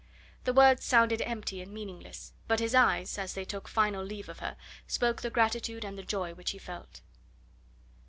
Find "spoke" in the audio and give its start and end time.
4.87-5.21